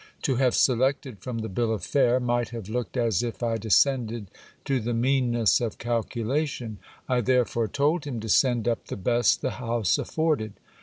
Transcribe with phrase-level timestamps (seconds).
[0.23, 3.67] To have selected from the bill of fare, might have looked as if I de
[3.69, 4.29] scended
[4.65, 9.51] to the meanness of calculation; I therefore told him to send up the best the
[9.61, 10.53] house afforded.